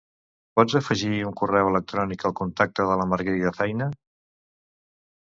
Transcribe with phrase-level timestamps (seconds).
[0.59, 3.89] Pots afegir un correu electrònic al contacte de la Margarida Feina?